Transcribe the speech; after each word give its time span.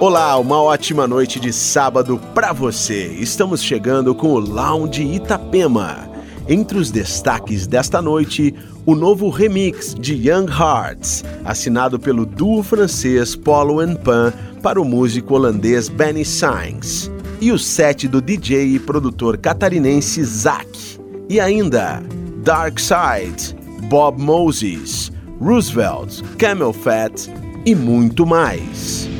Olá, 0.00 0.38
uma 0.38 0.62
ótima 0.62 1.06
noite 1.06 1.38
de 1.38 1.52
sábado 1.52 2.18
para 2.32 2.54
você. 2.54 3.08
Estamos 3.18 3.62
chegando 3.62 4.14
com 4.14 4.28
o 4.28 4.38
Lounge 4.38 5.02
Itapema. 5.02 6.08
Entre 6.48 6.78
os 6.78 6.90
destaques 6.90 7.66
desta 7.66 8.00
noite, 8.00 8.54
o 8.86 8.94
novo 8.94 9.28
remix 9.28 9.94
de 9.94 10.14
Young 10.14 10.46
Hearts, 10.48 11.22
assinado 11.44 11.98
pelo 12.00 12.24
duo 12.24 12.62
francês 12.62 13.34
and 13.34 13.96
Pan 13.96 14.32
para 14.62 14.80
o 14.80 14.86
músico 14.86 15.34
holandês 15.34 15.90
Benny 15.90 16.24
Sainz, 16.24 17.10
e 17.38 17.52
o 17.52 17.58
set 17.58 18.08
do 18.08 18.22
DJ 18.22 18.76
e 18.76 18.78
produtor 18.78 19.36
catarinense 19.36 20.24
Zack. 20.24 20.98
E 21.28 21.38
ainda 21.38 22.02
Dark 22.42 22.78
Side, 22.80 23.54
Bob 23.90 24.18
Moses, 24.18 25.12
Roosevelt, 25.38 26.22
Camel 26.38 26.72
Fat 26.72 27.28
e 27.66 27.74
muito 27.74 28.24
mais. 28.24 29.19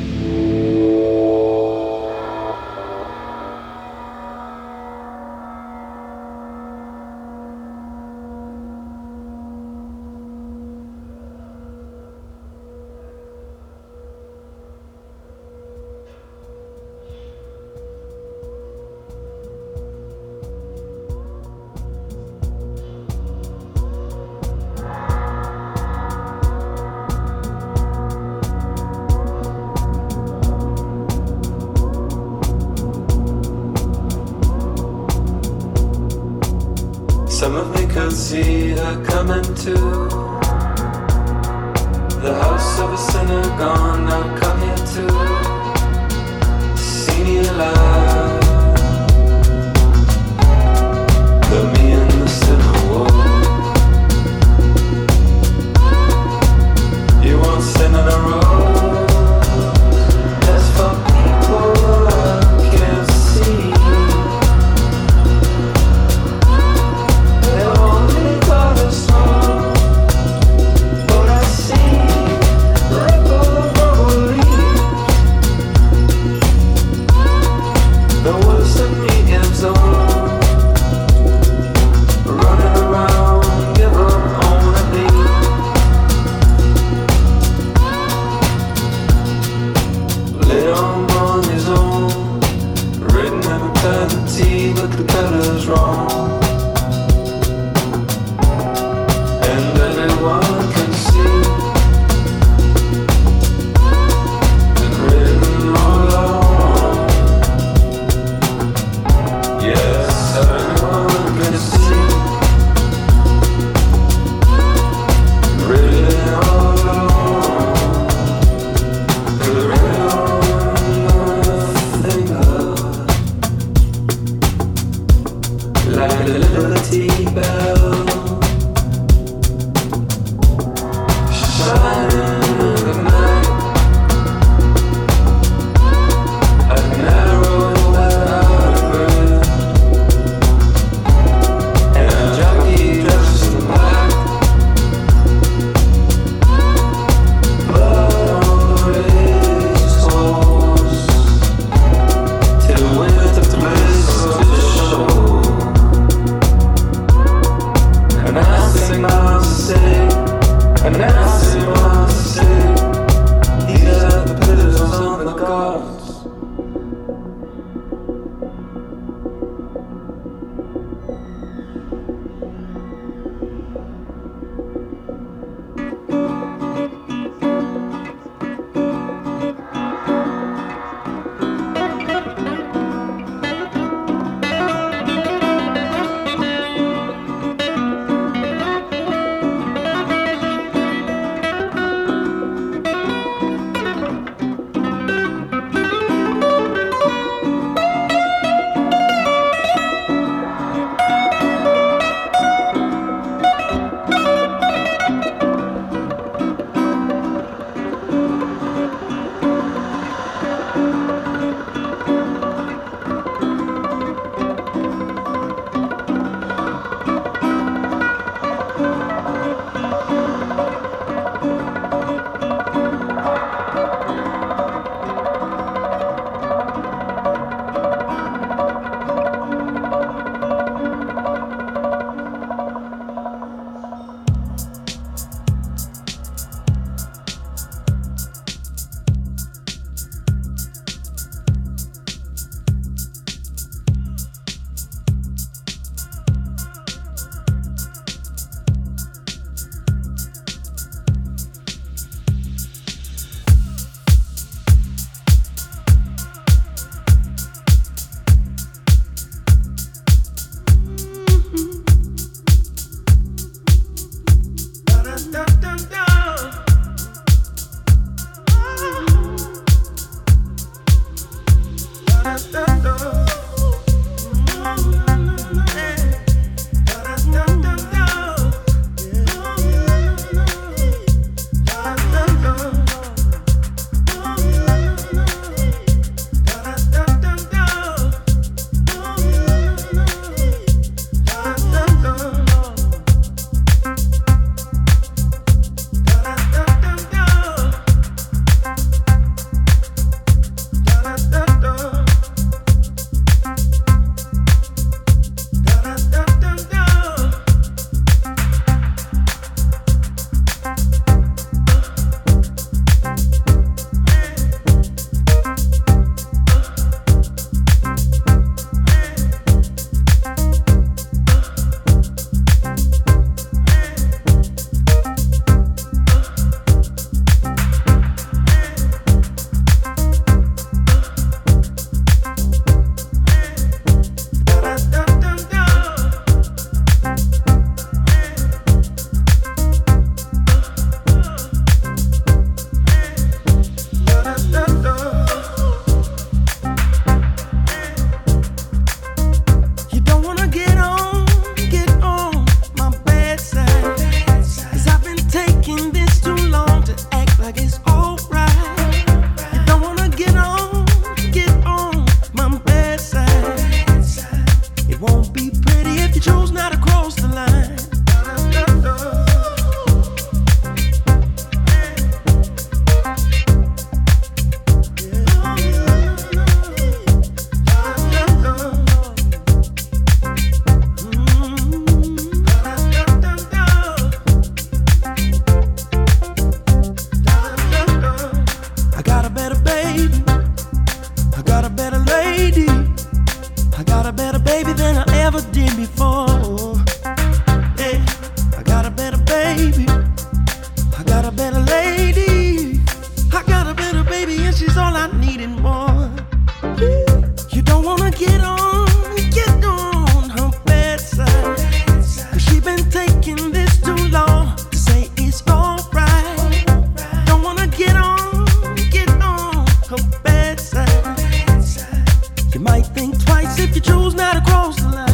You 422.53 422.59
might 422.59 422.85
think 422.87 423.23
twice 423.23 423.59
if 423.59 423.75
you 423.75 423.81
choose 423.81 424.13
not 424.13 424.33
to 424.33 424.41
cross 424.41 424.75
the 424.75 424.89
line. 424.89 425.10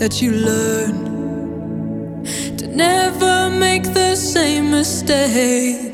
That 0.00 0.22
you 0.22 0.32
learn 0.32 0.94
to 2.56 2.66
never 2.68 3.50
make 3.50 3.82
the 3.92 4.16
same 4.16 4.70
mistake. 4.70 5.89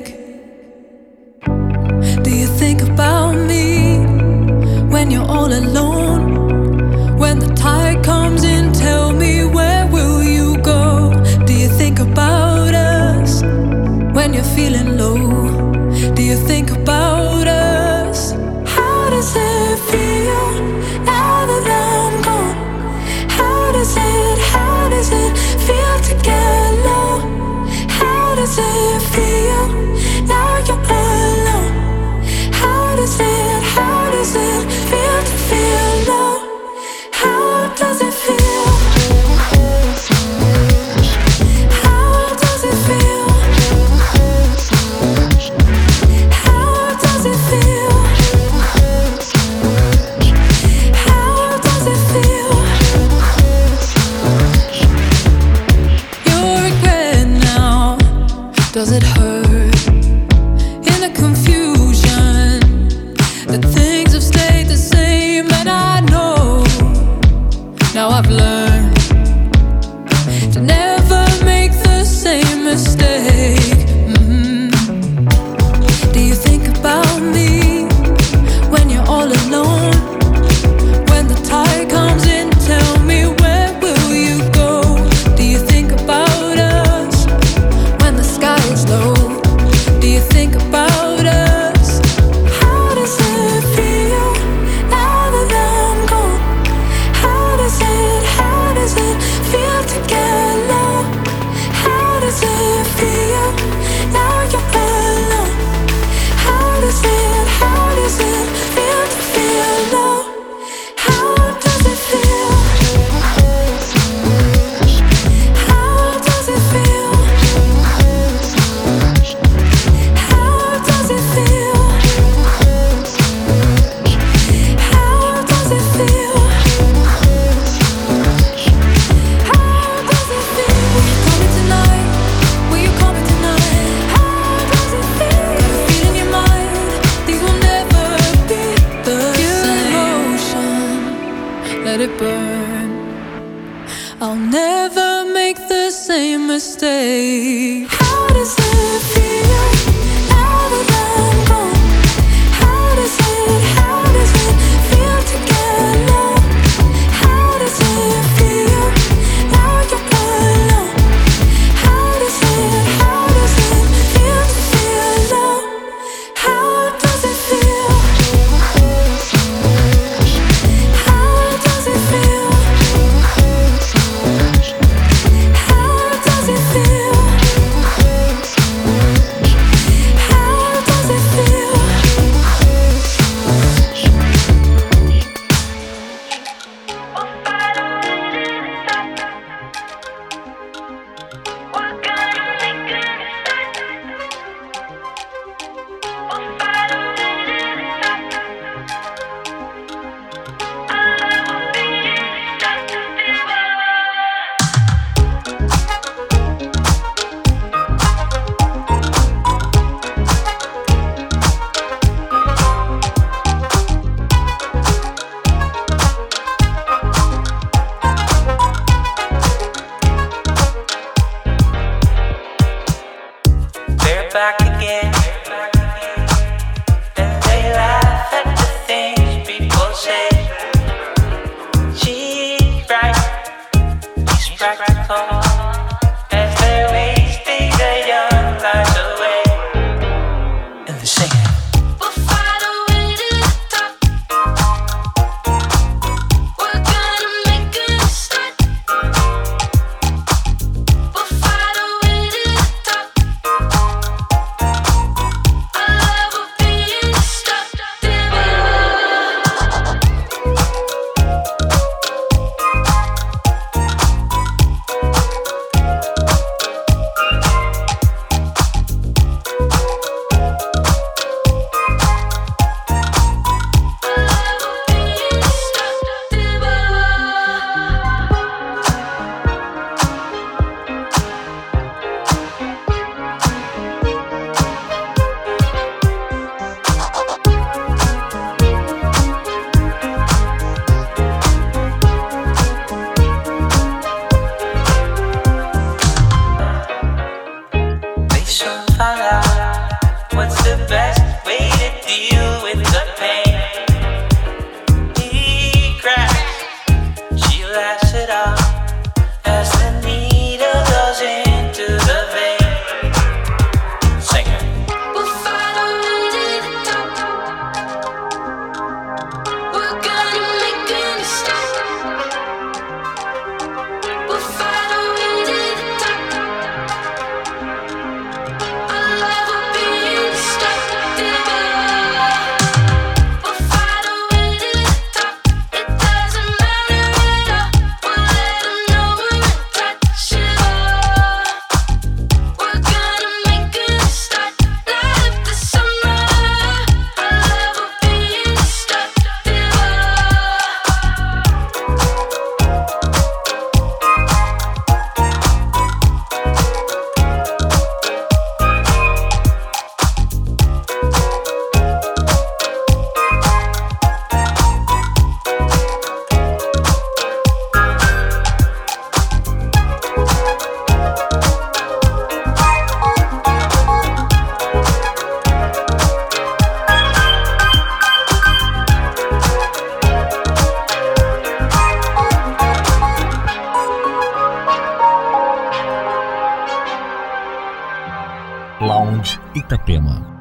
Itapema. 389.56 390.35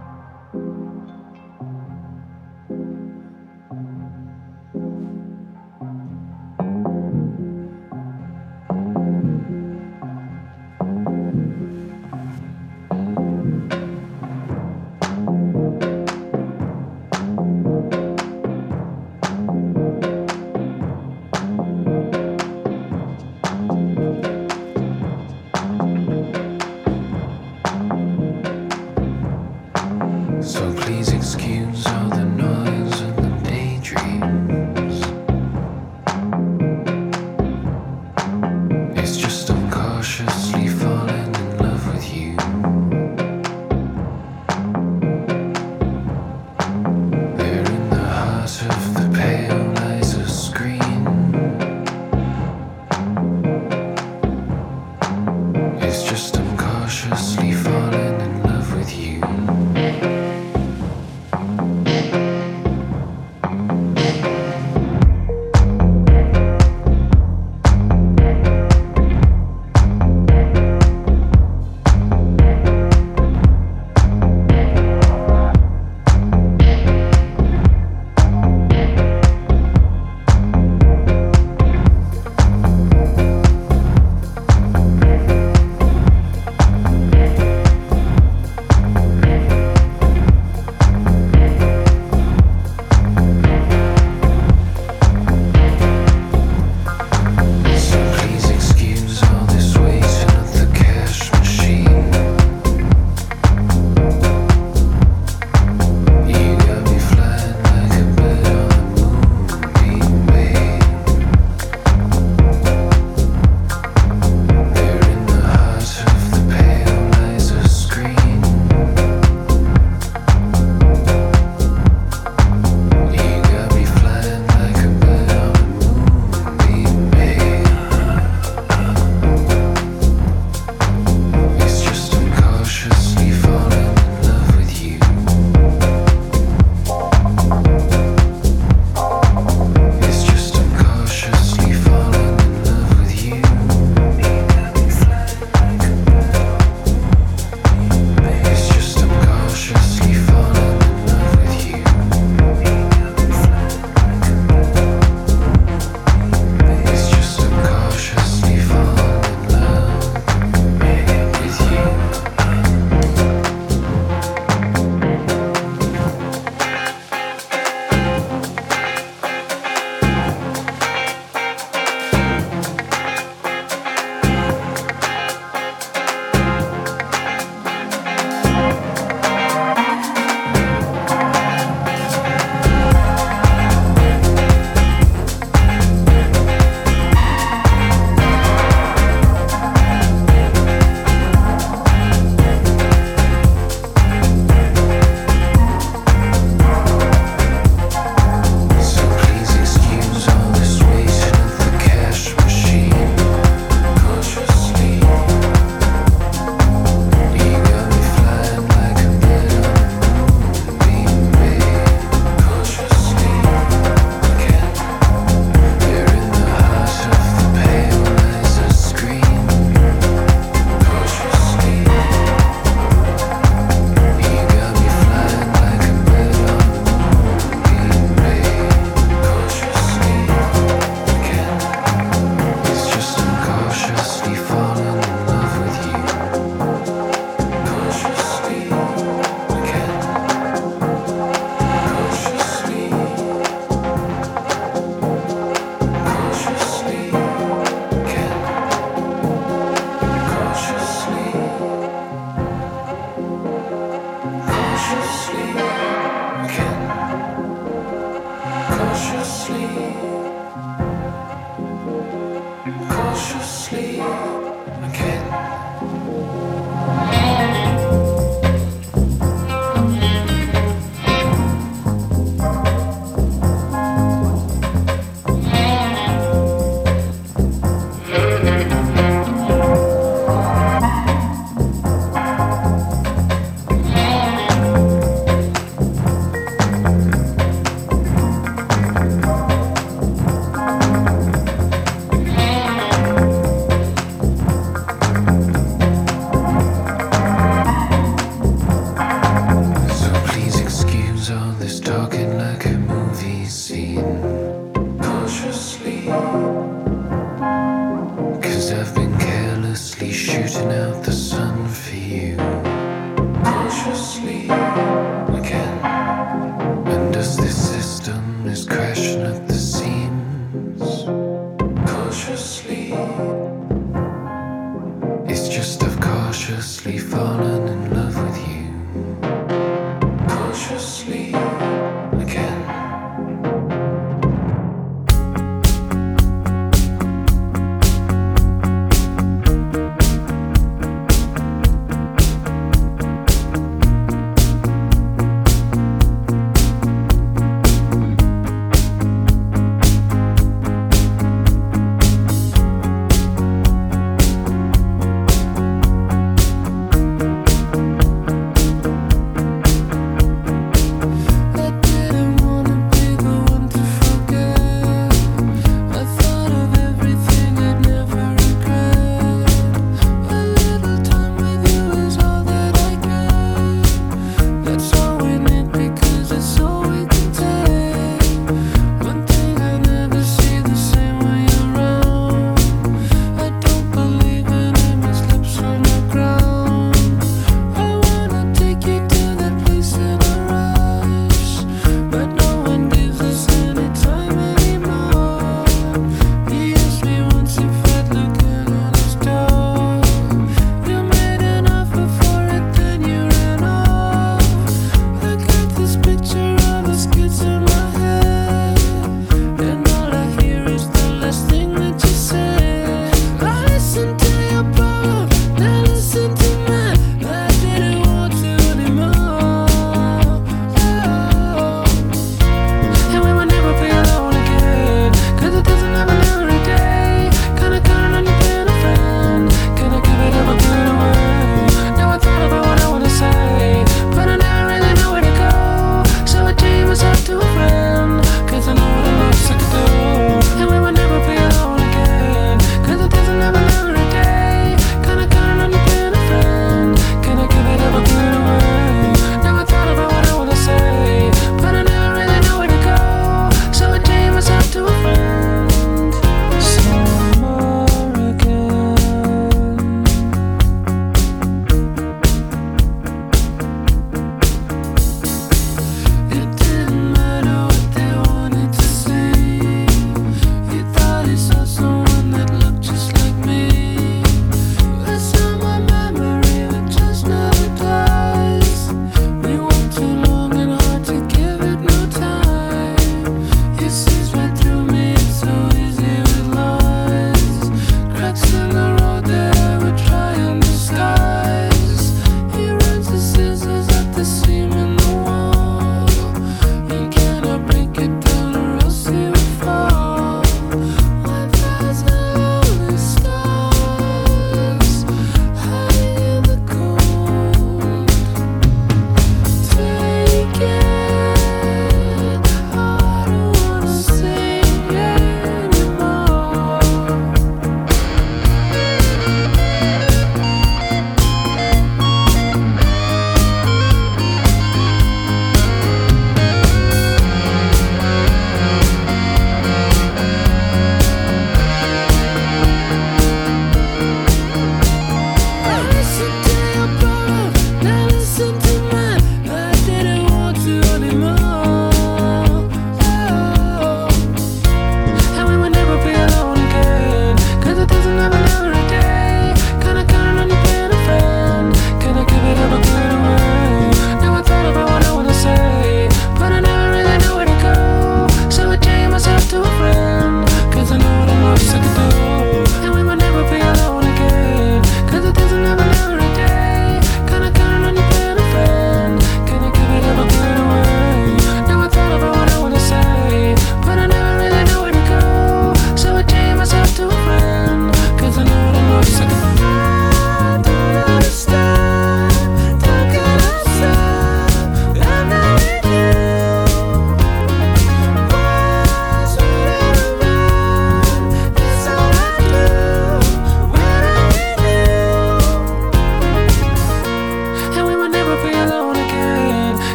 softly 326.86 327.00
falling. 327.00 327.55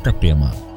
Itapema. 0.00 0.69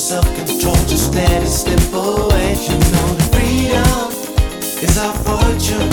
Self-control, 0.00 0.74
just 0.88 1.14
let 1.14 1.42
it 1.42 1.46
slip 1.46 1.92
away. 1.92 2.56
You 2.64 2.76
know 2.88 3.08
that 3.20 3.28
freedom 3.36 4.08
is 4.80 4.96
our 4.96 5.12
fortune. 5.28 5.90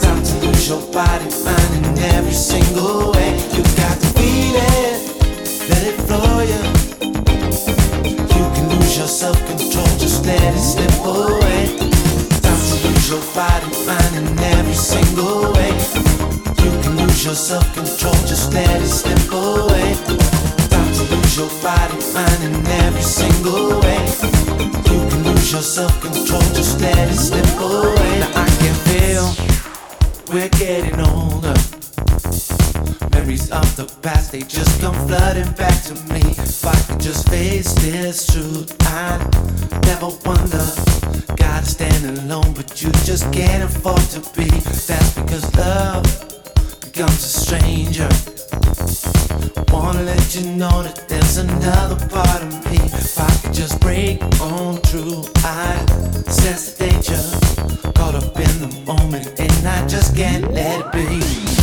Time 0.00 0.22
to 0.24 0.34
lose 0.46 0.66
your 0.66 0.80
body, 0.90 1.28
mind 1.44 1.84
in 1.84 1.98
every 2.16 2.32
single 2.32 3.12
way. 3.12 3.36
You 3.52 3.62
got 3.76 4.00
to 4.00 4.08
feel 4.16 4.56
it, 4.56 4.96
let 5.68 5.82
it 5.84 6.00
flow 6.08 6.40
you. 6.40 6.62
You 8.32 8.44
can 8.56 8.66
lose 8.72 8.96
your 8.96 9.06
self-control, 9.06 9.92
just 9.98 10.24
let 10.24 10.54
it 10.54 10.58
slip 10.58 10.96
away. 11.04 11.76
Time 12.40 12.62
to 12.68 12.88
lose 12.88 13.10
your 13.10 13.24
body, 13.36 13.68
mind 13.84 14.16
in 14.16 14.38
every 14.56 14.72
single 14.72 15.52
way. 15.52 15.76
You 16.64 16.72
can 16.80 16.96
lose 16.96 17.22
your 17.22 17.34
self-control, 17.34 18.14
just 18.24 18.54
let 18.54 18.80
it 18.80 18.88
slip 18.88 19.30
away. 19.30 20.45
Lose 21.10 21.36
your 21.36 21.48
body, 21.62 21.98
mind 22.12 22.42
in 22.42 22.66
every 22.84 23.02
single 23.02 23.80
way. 23.80 24.02
You 24.90 25.08
can 25.08 25.22
lose 25.24 25.52
your 25.52 25.62
self-control, 25.62 26.40
just 26.54 26.80
let 26.80 27.08
it 27.08 27.14
slip 27.14 27.46
away. 27.60 28.22
I 28.34 28.46
can 28.60 28.74
feel 28.88 29.26
we're 30.32 30.48
getting 30.50 31.00
older. 31.00 31.54
Memories 33.12 33.50
of 33.50 33.76
the 33.76 33.86
past, 34.02 34.32
they 34.32 34.40
just 34.40 34.80
come 34.80 34.94
flooding 35.06 35.52
back 35.52 35.82
to 35.84 35.94
me. 36.12 36.20
If 36.38 36.64
I 36.64 36.74
could 36.86 37.00
just 37.00 37.28
face 37.28 37.72
this 37.74 38.26
truth, 38.26 38.74
I'd 38.82 39.20
never 39.86 40.10
wonder. 40.24 40.66
Gotta 41.36 41.66
stand 41.66 42.18
alone, 42.18 42.52
but 42.54 42.82
you 42.82 42.90
just 43.04 43.30
can't 43.32 43.62
afford 43.64 44.02
to 44.14 44.20
be. 44.36 44.48
That's 44.48 45.14
because 45.14 45.54
love 45.56 46.04
becomes 46.80 47.24
a 47.24 47.32
stranger. 47.44 48.35
Wanna 49.72 50.02
let 50.02 50.34
you 50.34 50.50
know 50.52 50.82
that 50.82 51.08
there's 51.08 51.36
another 51.36 51.96
part 52.08 52.42
of 52.42 52.52
me. 52.70 52.76
If 52.76 53.18
I 53.18 53.30
could 53.42 53.54
just 53.54 53.80
break 53.80 54.22
on 54.40 54.76
through, 54.78 55.24
I 55.44 55.76
sense 56.30 56.72
the 56.72 56.86
danger. 56.86 57.22
Caught 57.94 58.14
up 58.16 58.36
in 58.38 58.54
the 58.64 58.82
moment, 58.86 59.38
and 59.38 59.68
I 59.68 59.86
just 59.86 60.16
can't 60.16 60.52
let 60.52 60.80
it 60.80 60.92
be. 60.92 61.56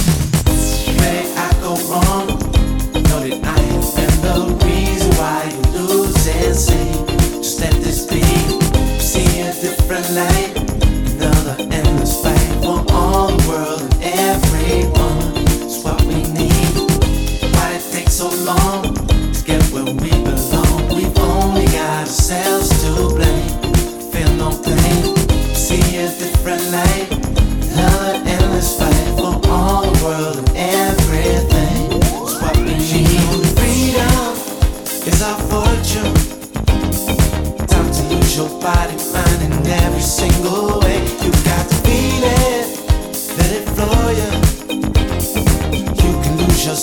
I 1.36 1.50
go 1.62 1.76
wrong? 1.90 2.28
Know 3.08 3.20
that 3.26 3.40
I 3.44 3.60
have 3.74 3.96
been 3.96 4.16
the 4.22 4.66
reason 4.66 5.12
why 5.18 5.50
you. 5.74 6.08
Just 7.44 7.60
let 7.60 7.74
this 7.84 8.06
be. 8.06 8.22
See 9.00 9.42
a 9.42 9.54
different 9.54 10.10
light. 10.12 10.63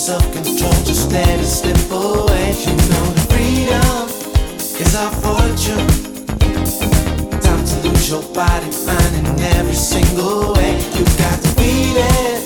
Self-control, 0.01 0.73
just 0.83 1.11
let 1.11 1.39
it 1.39 1.45
slip 1.45 1.77
away. 1.91 2.57
You 2.65 2.73
know 2.89 3.05
that 3.13 3.27
freedom 3.29 4.09
is 4.81 4.95
our 4.97 5.13
fortune. 5.21 5.85
Time 7.37 7.63
to 7.63 7.75
lose 7.87 8.09
your 8.09 8.23
body, 8.33 8.65
mind 8.81 9.13
in 9.21 9.27
every 9.61 9.77
single 9.77 10.53
way. 10.57 10.81
You 10.97 11.05
got 11.21 11.37
to 11.45 11.49
feel 11.53 12.01
it, 12.01 12.41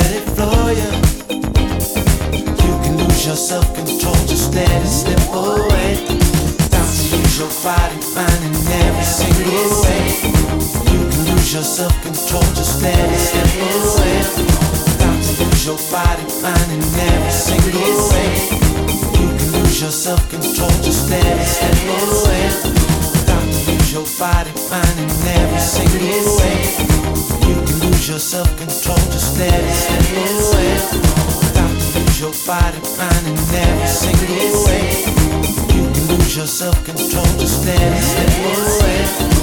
let 0.00 0.16
it 0.16 0.24
flow 0.32 0.72
you. 0.72 0.90
You 2.56 2.72
can 2.80 2.96
lose 2.96 3.26
your 3.26 3.36
self-control, 3.36 4.16
just 4.24 4.54
let 4.54 4.80
it 4.80 4.88
slip 4.88 5.20
away. 5.28 6.08
Time 6.72 6.88
to 6.88 7.04
lose 7.12 7.36
your 7.36 7.52
body, 7.60 8.00
mind 8.16 8.42
in 8.48 8.56
every 8.64 9.04
single 9.04 9.84
way. 9.84 10.24
You 10.88 11.04
can 11.04 11.36
lose 11.36 11.52
your 11.52 11.68
self-control, 11.68 12.48
just 12.56 12.80
let 12.80 12.96
it 12.96 13.20
slip 13.20 13.44
away. 13.76 14.77
Lose 15.58 15.66
your 15.66 15.90
body, 15.90 16.22
mind 16.40 16.70
every 16.70 17.32
single 17.32 17.82
way. 18.10 18.30
You 19.18 19.26
can 19.26 19.50
lose 19.58 19.80
your 19.80 19.90
self-control, 19.90 20.70
just 20.86 21.08
slip 21.08 21.24
away. 21.98 22.46
Time 23.26 23.50
to 23.50 23.72
lose 23.72 23.92
your 23.92 24.06
body, 24.20 24.52
mind 24.70 25.00
every 25.26 25.58
single 25.58 25.98
way. 26.38 26.62
You 27.42 27.56
can 27.66 27.90
lose 27.90 28.08
your 28.08 28.20
self-control, 28.20 29.02
just 29.10 29.34
slip 29.34 29.50
away. 29.50 30.78
Time 31.54 31.74
to 31.74 31.98
lose 31.98 32.20
your 32.20 32.34
body, 32.46 32.78
mind 32.96 33.26
in 33.26 33.36
every 33.58 33.88
single 33.88 34.62
way. 34.62 34.86
You 35.74 35.90
can 35.90 36.06
lose 36.06 36.36
your 36.36 36.46
self-control, 36.46 37.26
just 37.36 37.64
slip 37.64 37.74
away. 38.46 39.37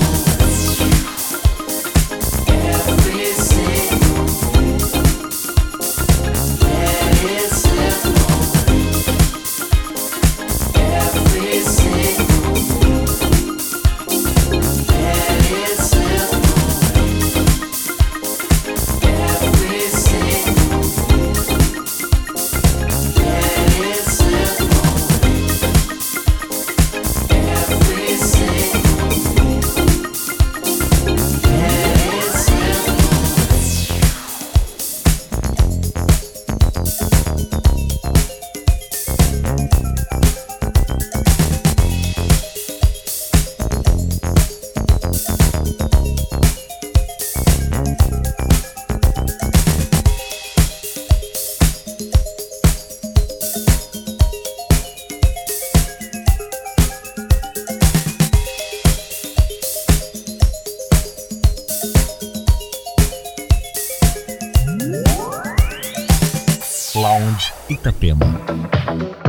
Itapema. 67.85 69.24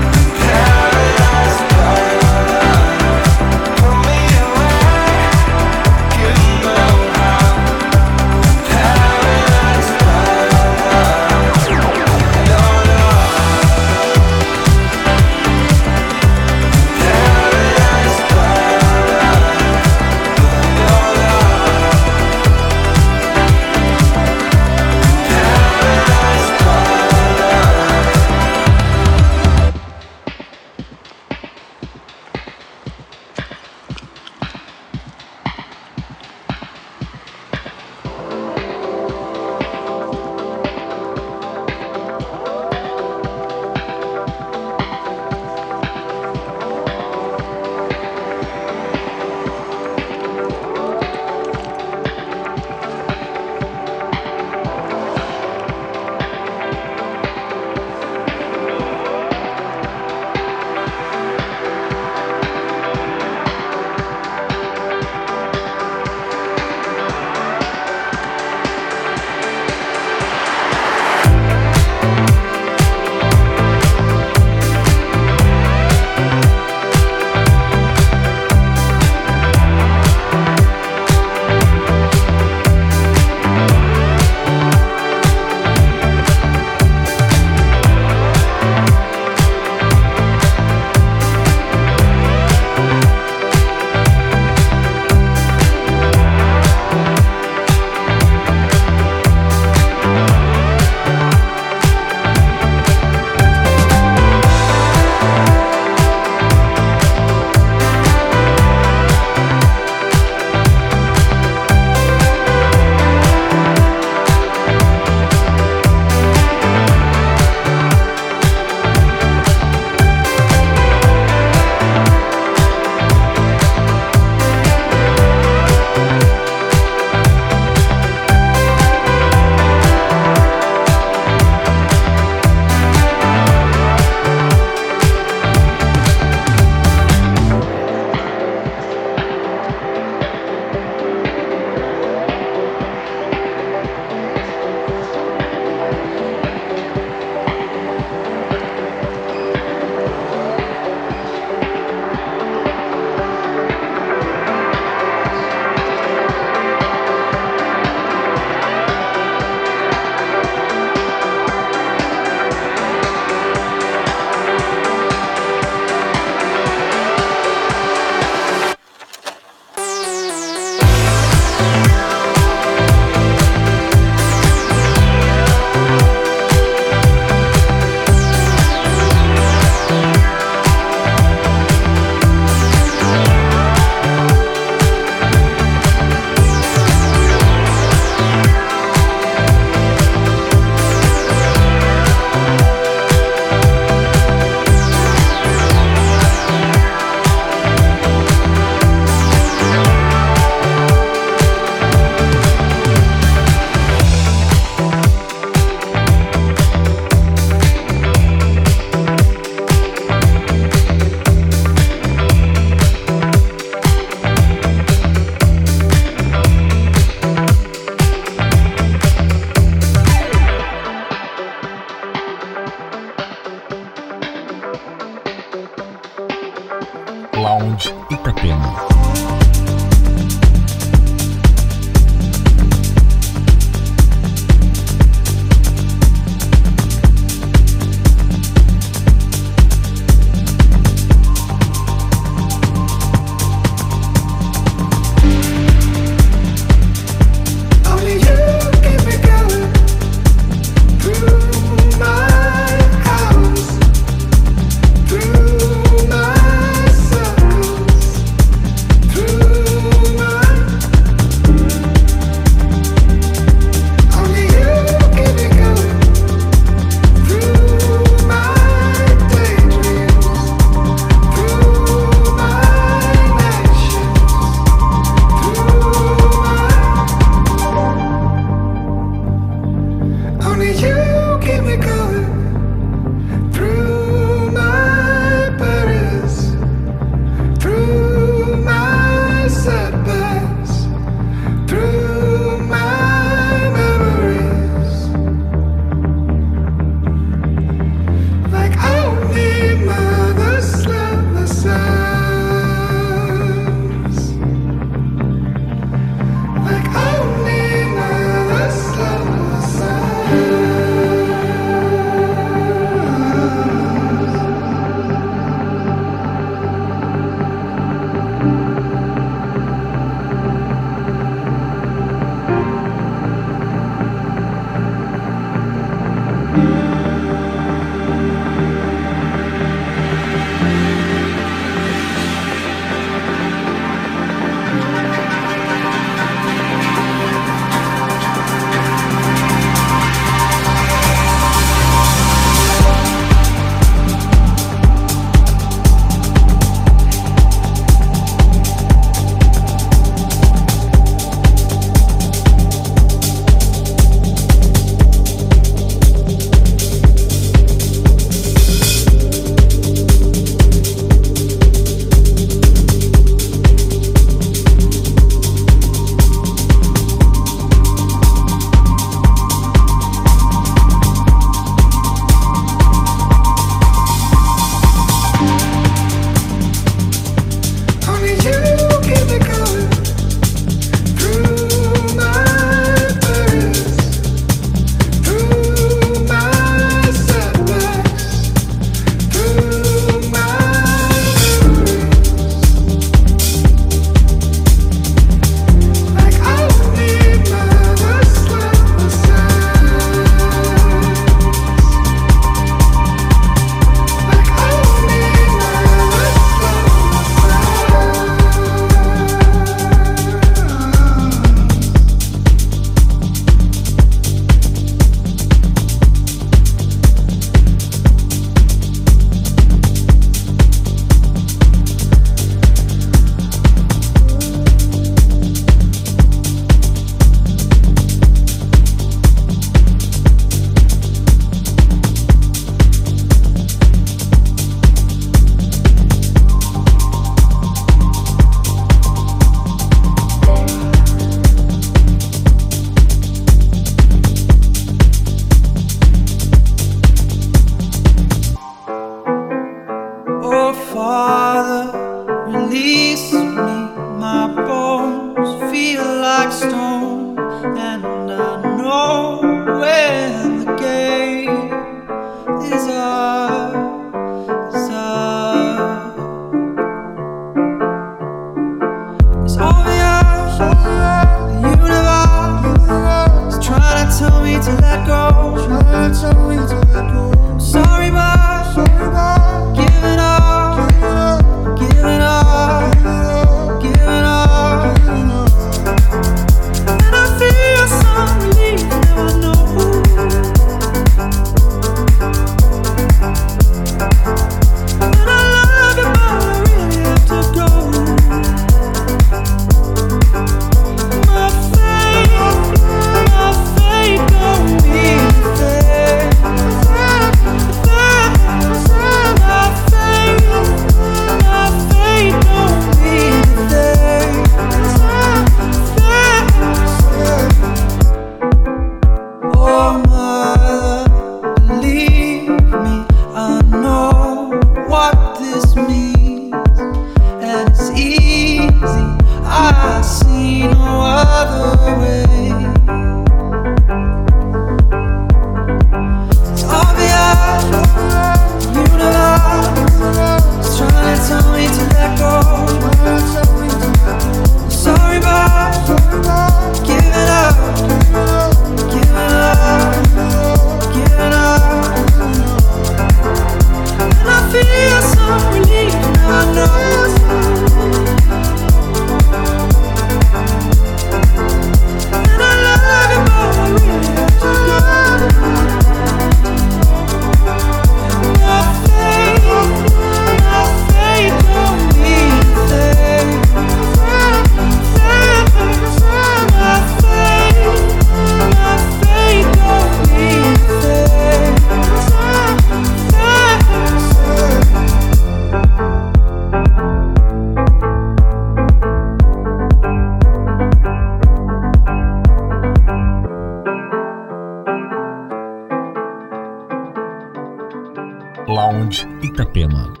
Saúde 598.91 599.27
Itapema. 599.27 600.00